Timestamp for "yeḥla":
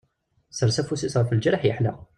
1.65-1.93